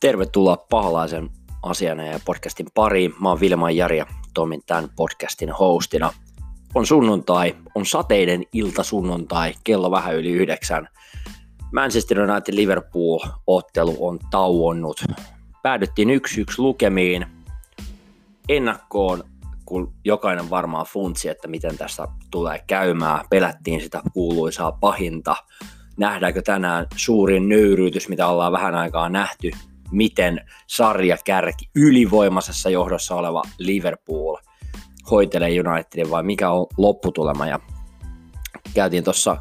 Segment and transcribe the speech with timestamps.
[0.00, 1.30] Tervetuloa Pahalaisen
[1.62, 3.14] asiana ja podcastin pariin.
[3.20, 6.12] Mä oon Vilma Jari ja toimin tämän podcastin hostina.
[6.74, 10.88] On sunnuntai, on sateinen ilta sunnuntai, kello vähän yli yhdeksän.
[11.72, 15.04] Manchester United Liverpool-ottelu on tauonnut.
[15.62, 17.26] Päädyttiin yksi yksi lukemiin.
[18.48, 19.24] Ennakkoon,
[19.64, 23.24] kun jokainen varmaan funtsi, että miten tässä tulee käymään.
[23.30, 25.36] Pelättiin sitä kuuluisaa pahinta.
[25.96, 29.50] Nähdäänkö tänään suurin nöyryytys, mitä ollaan vähän aikaa nähty
[29.90, 34.36] miten sarjakärki ylivoimaisessa johdossa oleva Liverpool
[35.10, 37.46] hoitelee Unitedin vai mikä on lopputulema.
[37.46, 37.60] Ja
[38.74, 39.36] käytiin tuossa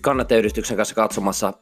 [0.00, 1.52] kannattajayhdistyksen kanssa katsomassa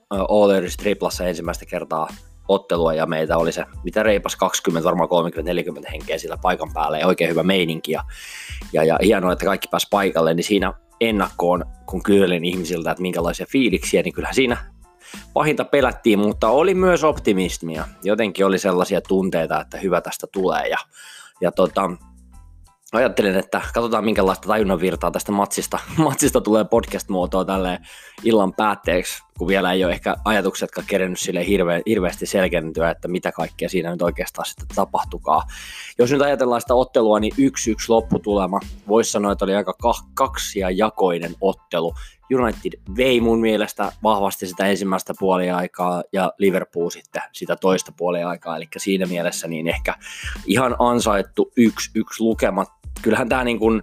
[0.54, 2.08] Earth Triplassa ensimmäistä kertaa
[2.48, 5.08] ottelua ja meitä oli se, mitä reipas 20, varmaan
[5.86, 8.04] 30-40 henkeä sillä paikan päällä ja oikein hyvä meininki ja,
[8.72, 13.46] ja, ja hienoa, että kaikki pääsi paikalle, niin siinä ennakkoon, kun kyselin ihmisiltä, että minkälaisia
[13.48, 14.56] fiiliksiä, niin kyllähän siinä
[15.32, 17.84] pahinta pelättiin, mutta oli myös optimismia.
[18.02, 20.68] Jotenkin oli sellaisia tunteita, että hyvä tästä tulee.
[20.68, 20.78] Ja,
[21.40, 21.90] ja tota,
[22.92, 27.78] ajattelin, että katsotaan minkälaista tajunnan virtaa tästä matsista, matsista tulee podcast-muotoa tälle
[28.24, 33.32] illan päätteeksi, kun vielä ei ole ehkä ajatuksetkaan kerennyt sille hirve, hirveästi selkentyä, että mitä
[33.32, 35.42] kaikkea siinä nyt oikeastaan sitten tapahtukaa.
[35.98, 38.60] Jos nyt ajatellaan sitä ottelua, niin yksi yksi lopputulema.
[38.88, 39.74] Voisi sanoa, että oli aika
[40.14, 41.94] kaksi ja jakoinen ottelu.
[42.34, 48.68] United vei mun mielestä vahvasti sitä ensimmäistä puoliaikaa ja Liverpool sitten sitä toista puoliaikaa, eli
[48.76, 49.94] siinä mielessä niin ehkä
[50.46, 52.68] ihan ansaittu yksi yksi lukemat.
[53.02, 53.82] Kyllähän tämä niin kuin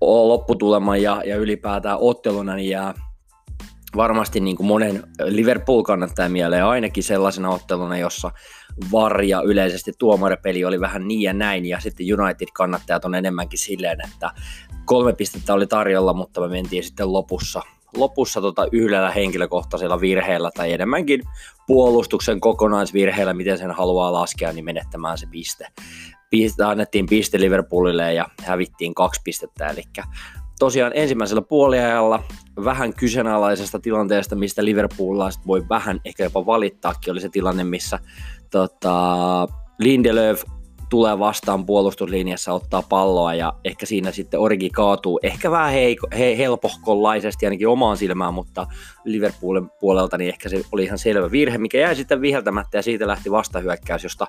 [0.00, 2.94] lopputulema ja, ja ylipäätään otteluna niin jää
[3.96, 8.30] varmasti niin kuin monen Liverpool-kannattajan mieleen ainakin sellaisena otteluna, jossa
[8.92, 13.98] VAR ja yleisesti tuomaripeli oli vähän niin ja näin, ja sitten United-kannattajat on enemmänkin silleen,
[14.04, 14.30] että
[14.84, 17.62] kolme pistettä oli tarjolla, mutta me mentiin sitten lopussa,
[17.96, 21.22] lopussa tota yhdellä henkilökohtaisella virheellä tai enemmänkin
[21.66, 25.66] puolustuksen kokonaisvirheellä, miten sen haluaa laskea, niin menettämään se piste.
[26.30, 29.82] piste annettiin piste Liverpoolille ja hävittiin kaksi pistettä, eli
[30.58, 32.22] tosiaan ensimmäisellä puoliajalla
[32.64, 37.98] vähän kyseenalaisesta tilanteesta, mistä Liverpoolilaiset voi vähän ehkä jopa valittaakin, oli se tilanne, missä
[38.50, 39.48] tota,
[39.78, 40.42] Lindelöf
[40.90, 46.38] tulee vastaan puolustuslinjassa, ottaa palloa ja ehkä siinä sitten Origi kaatuu ehkä vähän heiko, he,
[46.38, 48.66] helpohkollaisesti ainakin omaan silmään, mutta
[49.04, 53.06] Liverpoolin puolelta niin ehkä se oli ihan selvä virhe, mikä jäi sitten viheltämättä ja siitä
[53.06, 54.26] lähti vastahyökkäys, josta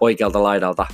[0.00, 0.86] oikealta laidalta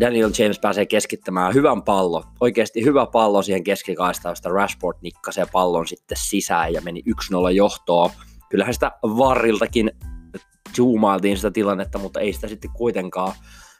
[0.00, 5.88] Daniel James pääsee keskittämään hyvän pallon, oikeasti hyvä pallo siihen keskikaistaan, josta Rashford nikkasee pallon
[5.88, 7.02] sitten sisään ja meni
[7.46, 8.10] 1-0 johtoon.
[8.50, 9.90] Kyllähän sitä varriltakin
[10.76, 13.32] zoomailtiin sitä tilannetta, mutta ei sitä sitten kuitenkaan,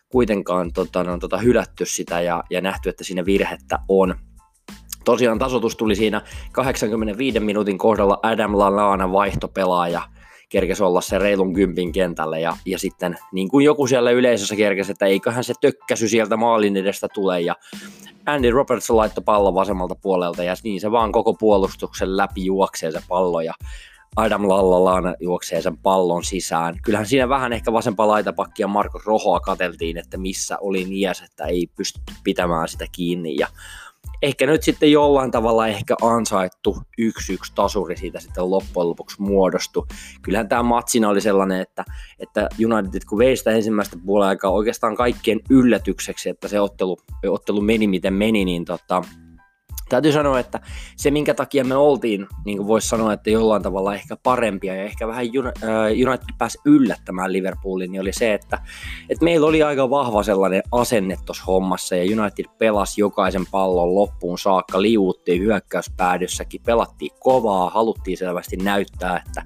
[0.09, 4.15] kuitenkaan tota, no, tota, hylätty sitä ja, ja nähty, että siinä virhettä on.
[5.05, 10.03] Tosiaan tasotus tuli siinä 85 minuutin kohdalla Adam Lallana vaihtopelaaja–
[10.49, 14.93] kerkesi olla se reilun kympin kentälle ja, ja sitten niin kuin joku siellä yleisössä kerkesi,
[14.93, 17.55] että eiköhän se tökkäsy sieltä maalin edestä tule ja
[18.27, 23.01] Andy Robertson laittoi pallon vasemmalta puolelta ja niin se vaan koko puolustuksen läpi juoksee se
[23.09, 23.55] pallo ja
[24.17, 26.79] Adam Lallalana juoksee sen pallon sisään.
[26.83, 31.67] Kyllähän siinä vähän ehkä vasempaa laitapakkia Marko Rohoa kateltiin, että missä oli niäs, että ei
[31.77, 33.49] pysty pitämään sitä kiinni ja
[34.23, 39.87] ehkä nyt sitten jollain tavalla ehkä ansaittu yksi yksi tasuri siitä sitten loppujen lopuksi muodostu.
[40.23, 41.85] Kyllähän tämä matsina oli sellainen, että,
[42.19, 46.97] että United kun vei sitä ensimmäistä puolen aikaa oikeastaan kaikkien yllätykseksi, että se ottelu,
[47.27, 49.03] ottelu meni miten meni, niin tota,
[49.89, 50.61] täytyy sanoa, että
[50.97, 54.83] se minkä takia me oltiin, niin kuin voisi sanoa, että jollain tavalla ehkä parempia ja
[54.83, 55.27] ehkä vähän
[56.07, 58.59] United pääsi yllättämään Liverpoolin, niin oli se, että,
[59.09, 64.39] että meillä oli aika vahva sellainen asenne tuossa hommassa ja United pelasi jokaisen pallon loppuun
[64.39, 69.43] saakka, liuuttiin hyökkäyspäädyssäkin, pelattiin kovaa, haluttiin selvästi näyttää, että,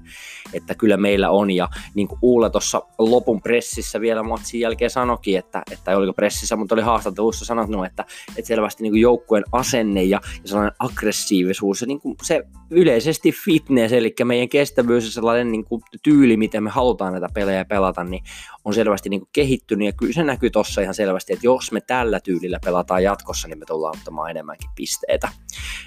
[0.53, 1.51] että kyllä meillä on.
[1.51, 6.55] Ja niin kuin Uula tuossa lopun pressissä vielä matsin jälkeen sanokin, että, että oliko pressissä,
[6.55, 8.05] mutta oli haastattelussa sanonut, että,
[8.37, 11.81] että selvästi niin kuin joukkueen asenne ja ja sellainen aggressiivisuus.
[11.81, 16.63] Ja niin kuin se yleisesti fitness, eli meidän kestävyys ja sellainen niin kuin tyyli, miten
[16.63, 18.23] me halutaan näitä pelejä pelata, niin
[18.65, 19.85] on selvästi niin kuin kehittynyt.
[19.85, 23.59] Ja kyllä se näkyy tuossa ihan selvästi, että jos me tällä tyylillä pelataan jatkossa, niin
[23.59, 25.29] me tullaan ottamaan enemmänkin pisteitä.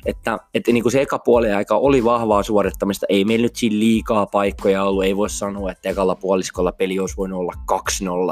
[0.07, 3.79] Että, että niin kuin se eka puoli aika oli vahvaa suorittamista, ei meillä nyt siinä
[3.79, 7.53] liikaa paikkoja ollut, ei voi sanoa, että ekalla puoliskolla peli olisi voinut olla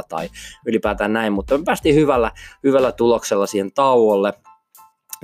[0.00, 0.28] 2-0 tai
[0.66, 2.32] ylipäätään näin, mutta me päästiin hyvällä,
[2.64, 4.32] hyvällä tuloksella siihen tauolle,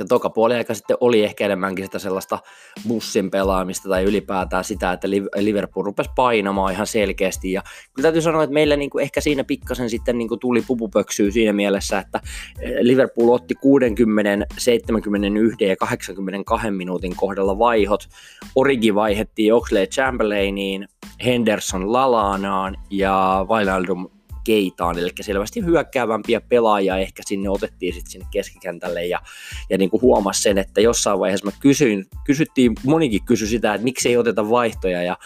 [0.00, 2.38] ja toka puoli aika sitten oli ehkä enemmänkin sitä sellaista
[2.88, 7.52] bussin pelaamista tai ylipäätään sitä, että Liverpool rupesi painamaan ihan selkeästi.
[7.52, 7.62] Ja
[7.94, 11.31] kyllä täytyy sanoa, että meillä niin kuin ehkä siinä pikkasen sitten niin kuin tuli pupupöksyä
[11.31, 12.20] siinä mielessä, että
[12.61, 18.08] eh, Liverpool otti 60, 71 ja 82 minuutin kohdalla vaihot.
[18.55, 20.88] Origi vaihettiin Oxley Chamberlainiin,
[21.25, 29.06] Henderson Lalanaan ja Wijnaldum Keitaan, eli selvästi hyökkäävämpiä pelaajia ehkä sinne otettiin sitten sinne keskikentälle
[29.06, 29.20] ja,
[29.70, 33.84] ja niin kuin huomasi sen, että jossain vaiheessa mä kysyin, kysyttiin, monikin kysyi sitä, että
[33.84, 35.16] miksi ei oteta vaihtoja ja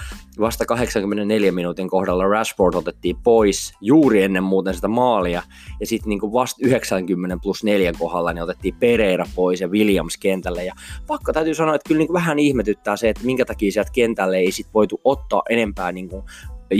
[0.40, 5.42] vasta 84 minuutin kohdalla Rashford otettiin pois juuri ennen muuten sitä maalia
[5.80, 10.64] ja sitten niin vasta 90 plus 4 kohdalla niin otettiin Pereira pois ja Williams kentälle
[10.64, 10.74] ja
[11.06, 14.52] pakko täytyy sanoa, että kyllä niin vähän ihmetyttää se, että minkä takia sieltä kentälle ei
[14.52, 16.22] sit voitu ottaa enempää niin kuin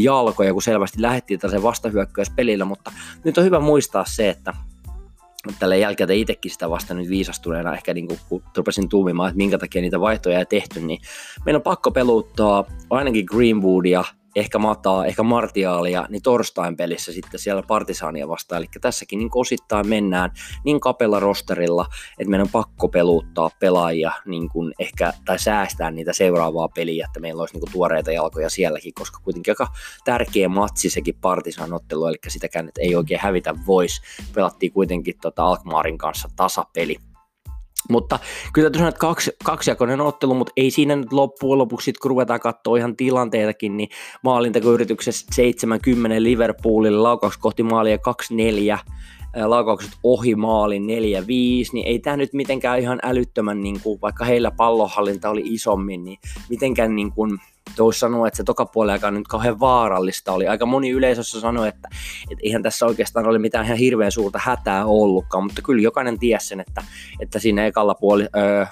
[0.02, 1.62] jalkoja, kun selvästi lähdettiin tällaisen
[2.36, 2.92] pelillä, mutta
[3.24, 4.54] nyt on hyvä muistaa se, että
[5.58, 9.82] tällä jälkeen itsekin sitä vasta nyt viisastuneena ehkä niin kun rupesin tuumimaan, että minkä takia
[9.82, 11.00] niitä vaihtoja ei tehty, niin
[11.44, 14.04] meidän on pakko peluttaa ainakin Greenwoodia
[14.36, 18.58] ehkä Mataa, ehkä Martiaalia, niin torstain pelissä sitten siellä Partisaania vastaan.
[18.58, 20.30] Eli tässäkin niin osittain mennään
[20.64, 21.86] niin kapella rosterilla,
[22.18, 27.20] että meidän on pakko peluuttaa pelaajia niin kuin ehkä, tai säästää niitä seuraavaa peliä, että
[27.20, 29.66] meillä olisi niin kuin tuoreita jalkoja sielläkin, koska kuitenkin aika
[30.04, 34.00] tärkeä matsi sekin Partisan ottelu, eli sitäkään että ei oikein hävitä voisi.
[34.34, 36.96] Pelattiin kuitenkin tota Alkmaarin kanssa tasapeli.
[37.90, 38.18] Mutta
[38.52, 42.40] kyllä täytyy sanoa, että kaksi, kaksijakoinen ottelu, mutta ei siinä nyt loppujen lopuksi, kun ruvetaan
[42.40, 43.88] katsoa ihan tilanteitakin, niin
[44.22, 48.78] maalintakoyrityksessä 70 Liverpoolille, laukaus kohti maalia 2-4,
[49.44, 50.86] laukaukset ohi maalin 4-5,
[51.72, 56.18] niin ei tämä nyt mitenkään ihan älyttömän, niin kuin, vaikka heillä pallohallinta oli isommin, niin
[56.50, 57.38] mitenkään niin kuin,
[57.78, 60.48] voisi sanoa, että se toka aika nyt kauhean vaarallista oli.
[60.48, 61.88] Aika moni yleisössä sanoi, että,
[62.30, 66.46] että eihän tässä oikeastaan ole mitään ihan hirveän suurta hätää ollutkaan, mutta kyllä jokainen tiesi
[66.46, 66.84] sen, että,
[67.20, 68.66] että siinä ekalla puoli, öö,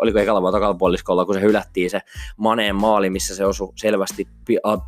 [0.00, 2.00] oliko ekalla vai takalla puoliskolla, kun se hylättiin se
[2.36, 4.28] Maneen maali, missä se osui selvästi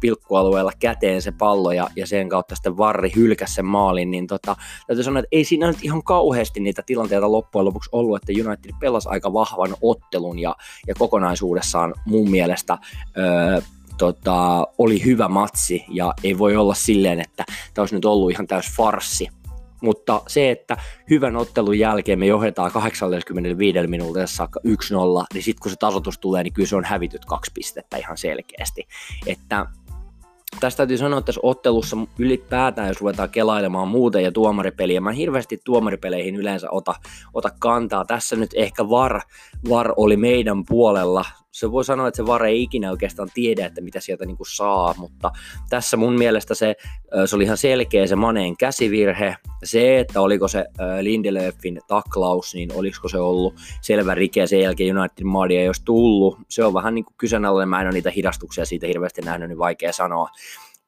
[0.00, 4.56] pilkkualueella käteen se pallo ja, ja sen kautta sitten Varri hylkäsi sen maalin, niin tota,
[4.86, 8.70] täytyy sanoa, että ei siinä nyt ihan kauheasti niitä tilanteita loppujen lopuksi ollut, että United
[8.80, 12.78] pelasi aika vahvan ottelun ja, ja kokonaisuudessaan mun mielestä
[13.18, 13.60] öö,
[13.98, 17.44] tota, oli hyvä matsi ja ei voi olla silleen, että
[17.74, 19.28] tämä olisi nyt ollut ihan täys farsi
[19.84, 20.76] mutta se, että
[21.10, 24.70] hyvän ottelun jälkeen me johdetaan 85 minuutissa saakka 1-0,
[25.34, 28.88] niin sitten kun se tasoitus tulee, niin kyllä se on hävityt kaksi pistettä ihan selkeästi.
[29.26, 29.66] Että
[30.60, 35.60] tästä täytyy sanoa, että tässä ottelussa ylipäätään, jos ruvetaan kelailemaan muuten ja tuomaripeliä, mä hirveästi
[35.64, 36.94] tuomaripeleihin yleensä ota,
[37.34, 38.04] ota kantaa.
[38.04, 39.20] Tässä nyt ehkä VAR,
[39.68, 43.80] VAR oli meidän puolella se voi sanoa, että se VAR ei ikinä oikeastaan tiedä, että
[43.80, 45.30] mitä sieltä niin kuin saa, mutta
[45.70, 46.74] tässä mun mielestä se,
[47.26, 49.36] se oli ihan selkeä se Maneen käsivirhe.
[49.64, 50.64] Se, että oliko se
[51.00, 56.38] Lindelöfin taklaus, niin olisiko se ollut selvä rike sen jälkeen United Maadia ei olisi tullut.
[56.48, 59.58] Se on vähän niin kuin kyseenalainen, mä en ole niitä hidastuksia siitä hirveästi nähnyt, niin
[59.58, 60.28] vaikea sanoa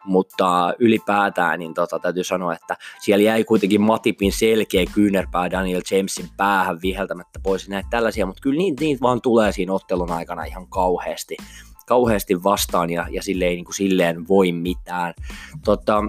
[0.07, 6.29] mutta ylipäätään niin tota, täytyy sanoa, että siellä jäi kuitenkin Matipin selkeä kyynärpää Daniel Jamesin
[6.37, 10.69] päähän viheltämättä pois näitä tällaisia, mutta kyllä niitä, niitä vaan tulee siinä ottelun aikana ihan
[10.69, 11.37] kauheasti,
[11.87, 15.15] kauheasti vastaan ja, ja sille ei niin kuin silleen voi mitään.
[15.65, 16.05] Tota,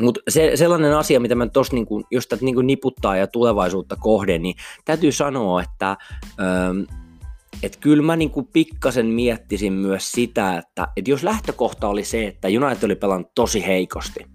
[0.00, 4.42] mutta se, sellainen asia, mitä mä tuossa, niin jos tätä niin niputtaa ja tulevaisuutta kohden,
[4.42, 4.54] niin
[4.84, 5.96] täytyy sanoa, että
[6.40, 6.96] öö,
[7.62, 12.48] että kyllä mä niinku pikkasen miettisin myös sitä, että, että jos lähtökohta oli se, että
[12.48, 14.26] United oli pelannut tosi heikosti,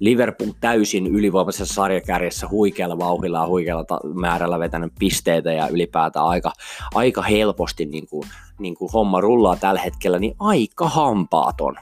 [0.00, 3.84] Liverpool täysin ylivoimaisessa sarjakärjessä huikealla vauhilla ja huikealla
[4.14, 6.52] määrällä vetänyt pisteitä ja ylipäätään aika,
[6.94, 8.28] aika helposti niin kuin,
[8.58, 11.76] niin kuin homma rullaa tällä hetkellä, niin aika hampaaton.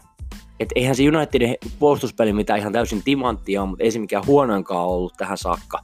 [0.61, 4.87] Et eihän se Unitedin puolustuspeli mitään ihan täysin timanttia on, mutta ei se mikään huonoinkaan
[4.87, 5.78] ollut tähän saakka.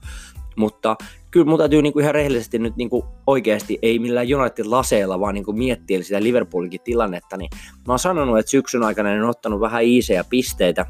[0.57, 0.97] Mutta
[1.31, 6.03] kyllä mun täytyy niinku ihan rehellisesti nyt niinku oikeasti, ei millään United-laseilla, vaan niinku miettiä
[6.03, 7.51] sitä Liverpoolinkin tilannetta, niin
[7.87, 10.87] mä oon sanonut, että syksyn aikana ne on ottanut vähän iisejä pisteitä,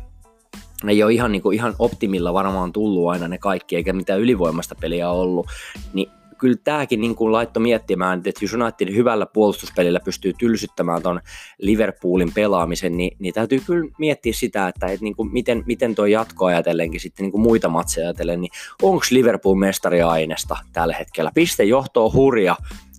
[0.84, 4.20] ne ei ole ihan, niin kuin, ihan optimilla varmaan tullut aina ne kaikki, eikä mitään
[4.20, 5.46] ylivoimasta peliä ollut,
[5.92, 11.20] niin kyllä tämäkin niin kuin laittoi miettimään, että jos United hyvällä puolustuspelillä pystyy tylsyttämään ton
[11.58, 16.06] Liverpoolin pelaamisen, niin, niin täytyy kyllä miettiä sitä, että, että niin kuin miten, miten tuo
[16.06, 18.50] jatko ajatellenkin sitten niin kuin muita matseja ajatellen, niin
[18.82, 21.30] onko Liverpool mestariainesta tällä hetkellä?
[21.34, 22.56] Piste johtoa hurja,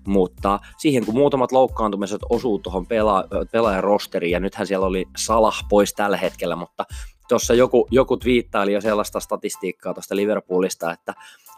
[0.08, 5.66] mutta siihen kun muutamat loukkaantumiset osuu tuohon pela- pelaajan rosteriin, ja nythän siellä oli Salah
[5.70, 6.86] pois tällä hetkellä, mutta
[7.28, 11.14] tuossa joku, joku twiittaili jo sellaista statistiikkaa tuosta Liverpoolista, että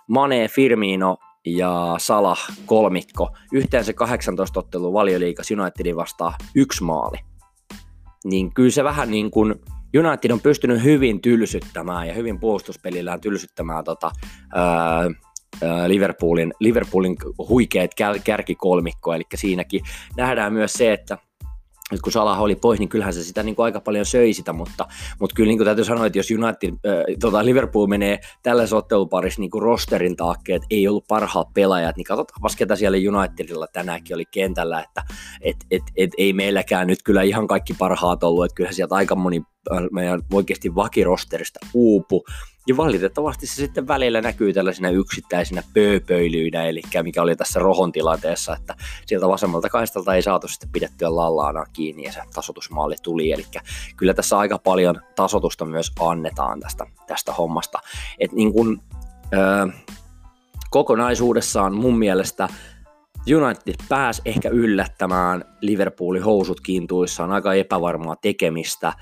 [0.07, 1.17] Mane, Firmino
[1.55, 7.17] ja Salah kolmikko, yhteensä 18 ottelua valioliikas Unitedin vastaan yksi maali.
[8.25, 9.55] Niin kyllä se vähän niin kuin
[9.99, 14.11] United on pystynyt hyvin tylsyttämään ja hyvin puolustuspelillään tylsyttämään tota,
[14.57, 15.09] öö,
[15.87, 17.15] Liverpoolin, Liverpoolin
[17.49, 17.91] huikeat
[18.23, 19.81] kärkikolmikko, eli siinäkin
[20.17, 21.17] nähdään myös se, että
[21.91, 24.53] nyt kun Salah oli pois, niin kyllähän se sitä niin kuin aika paljon söi sitä,
[24.53, 24.87] mutta,
[25.19, 29.41] mutta kyllä niin kuin täytyy sanoa, että jos United, äh, tota Liverpool menee tällä otteluparissa
[29.41, 34.15] niin kuin rosterin taakke, että ei ollut parhaat pelaajat, niin katsotaan ketä siellä Unitedilla tänäänkin
[34.15, 35.03] oli kentällä, että
[35.41, 39.15] et, et, et, ei meilläkään nyt kyllä ihan kaikki parhaat ollut, että kyllä sieltä aika
[39.15, 39.41] moni
[39.91, 42.23] meidän oikeasti vakirosterista uupu,
[42.67, 48.55] ja valitettavasti se sitten välillä näkyy tällaisina yksittäisinä pööpöilyinä, eli mikä oli tässä rohon tilanteessa,
[48.55, 53.45] että sieltä vasemmalta kaistalta ei saatu sitten pidettyä lallaana kiinni ja se tasotusmaali tuli, eli
[53.97, 57.79] kyllä tässä aika paljon tasotusta myös annetaan tästä, tästä hommasta.
[58.19, 58.81] Et niin kun,
[59.33, 59.67] ö,
[60.69, 62.49] kokonaisuudessaan mun mielestä
[63.35, 68.93] United pääsi ehkä yllättämään Liverpoolin housut kiintuissaan aika epävarmaa tekemistä,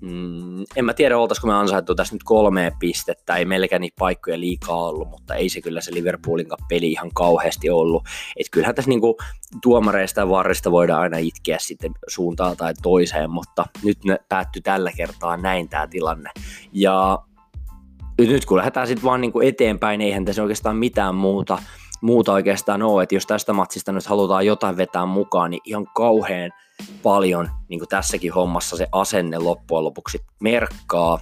[0.00, 4.40] Mm, en mä tiedä, oltaisiko me ansaittu tässä nyt kolme pistettä, ei meilläkään niitä paikkoja
[4.40, 8.04] liikaa ollut, mutta ei se kyllä se Liverpoolin peli ihan kauheasti ollut.
[8.36, 9.16] Et kyllähän tässä niinku
[9.62, 14.92] tuomareista ja varrista voidaan aina itkeä sitten suuntaan tai toiseen, mutta nyt ne päättyi tällä
[14.96, 16.30] kertaa näin tämä tilanne.
[16.72, 17.18] Ja
[18.18, 21.58] nyt kun lähdetään sitten vaan niinku eteenpäin, eihän tässä oikeastaan mitään muuta,
[22.00, 26.50] muuta oikeastaan ole, että jos tästä matsista nyt halutaan jotain vetää mukaan, niin ihan kauhean
[27.02, 31.18] paljon niin kuin tässäkin hommassa se asenne loppujen lopuksi merkkaa.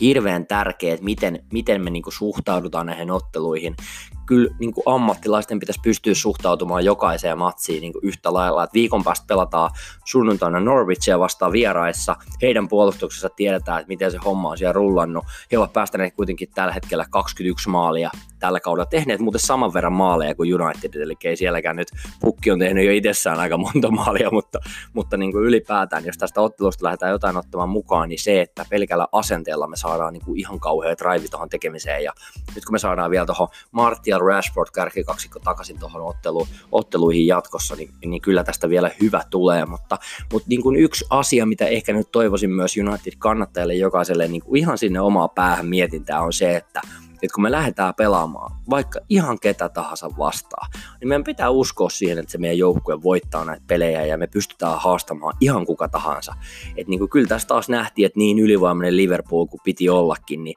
[0.00, 3.76] Hirveän tärkeää, että miten, miten me niin kuin suhtaudutaan näihin otteluihin
[4.26, 8.64] kyllä niin kuin ammattilaisten pitäisi pystyä suhtautumaan jokaiseen matsiin niin kuin yhtä lailla.
[8.64, 9.70] että viikon päästä pelataan
[10.04, 12.16] sunnuntaina Norwichia vastaan vieraissa.
[12.42, 15.24] Heidän puolustuksessa tiedetään, että miten se homma on siellä rullannut.
[15.52, 18.10] He ovat päästäneet kuitenkin tällä hetkellä 21 maalia
[18.42, 18.86] tällä kaudella.
[18.86, 21.88] Tehneet muuten saman verran maaleja kuin United, eli ei sielläkään nyt
[22.20, 24.58] pukki on tehnyt jo itsessään aika monta maalia, mutta,
[24.92, 29.06] mutta niin kuin ylipäätään, jos tästä ottelusta lähdetään jotain ottamaan mukaan, niin se, että pelkällä
[29.12, 32.04] asenteella me saadaan niin kuin ihan kauhean drive tuohon tekemiseen.
[32.04, 32.12] Ja
[32.54, 37.90] nyt kun me saadaan vielä tuohon Martial Rashford kärkikaksikko takaisin tuohon ottelu, otteluihin jatkossa, niin,
[38.04, 39.98] niin, kyllä tästä vielä hyvä tulee, mutta,
[40.32, 44.78] mutta niin kuin yksi asia, mitä ehkä nyt toivoisin myös United-kannattajille jokaiselle niin kuin ihan
[44.78, 46.80] sinne omaa päähän mietintää on se, että
[47.22, 52.18] että kun me lähdetään pelaamaan vaikka ihan ketä tahansa vastaan, niin meidän pitää uskoa siihen,
[52.18, 56.34] että se meidän joukkue voittaa näitä pelejä ja me pystytään haastamaan ihan kuka tahansa.
[56.76, 60.54] Että niin kuin kyllä tässä taas nähtiin, että niin ylivoimainen Liverpool kuin piti ollakin, niin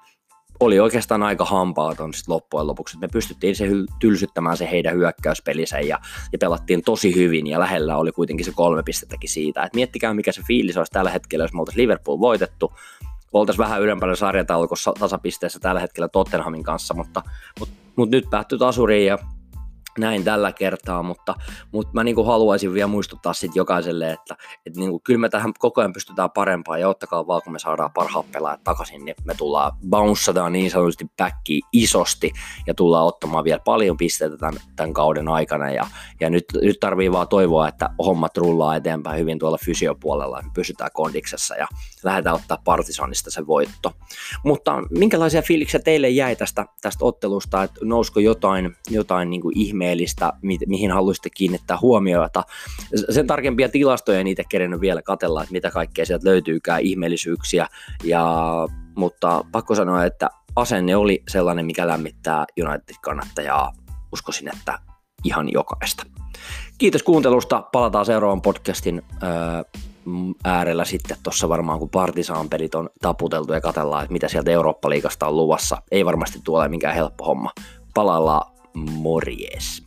[0.59, 2.97] oli oikeastaan aika hampaaton sit loppujen lopuksi.
[2.97, 3.65] Me pystyttiin se
[3.99, 5.99] tylsyttämään se heidän hyökkäyspelinsä ja,
[6.31, 9.63] ja pelattiin tosi hyvin ja lähellä oli kuitenkin se kolme pistettäkin siitä.
[9.63, 12.73] Et miettikää mikä se fiilis olisi tällä hetkellä, jos me oltaisiin Liverpool voitettu.
[13.33, 17.21] Oltaisiin vähän ylempänä sarjataulukossa tasapisteessä tällä hetkellä Tottenhamin kanssa, mutta,
[17.59, 19.17] mutta, mutta nyt päättyi tasuriin ja
[19.99, 21.35] näin tällä kertaa, mutta,
[21.71, 24.35] mutta mä niin haluaisin vielä muistuttaa sit jokaiselle, että,
[24.65, 27.59] että niin kuin, kyllä me tähän koko ajan pystytään parempaan ja ottakaa vaan, kun me
[27.59, 32.31] saadaan parhaat pelaajat takaisin, niin me tullaan bounceataan niin sanotusti backiin isosti
[32.67, 35.87] ja tullaan ottamaan vielä paljon pisteitä tämän, tämän kauden aikana ja,
[36.19, 40.89] ja nyt, nyt tarvii vaan toivoa, että hommat rullaa eteenpäin hyvin tuolla fysiopuolella, me pysytään
[40.93, 41.67] kondiksessa ja
[42.03, 43.91] lähdetään ottaa Partisanista se voitto.
[44.43, 50.33] Mutta minkälaisia fiiliksiä teille jäi tästä, tästä ottelusta, että nousko jotain, jotain niin ihme ihmeellistä,
[50.41, 52.43] mi- mihin haluaisitte kiinnittää huomiota.
[53.09, 57.67] Sen tarkempia tilastoja niitä kerennyt vielä katella, että mitä kaikkea sieltä löytyykään ihmeellisyyksiä,
[58.03, 58.25] ja,
[58.95, 63.71] mutta pakko sanoa, että asenne oli sellainen, mikä lämmittää United-kannattajaa.
[64.13, 64.79] Uskoisin, että
[65.23, 66.03] ihan jokaista.
[66.77, 67.61] Kiitos kuuntelusta.
[67.71, 69.29] Palataan seuraavan podcastin öö,
[70.43, 75.27] äärellä sitten tuossa varmaan, kun Partisan pelit on taputeltu ja katellaan, että mitä sieltä Eurooppa-liigasta
[75.27, 75.77] on luvassa.
[75.91, 77.51] Ei varmasti tule mikään helppo homma.
[77.93, 79.84] Palaillaan morjes.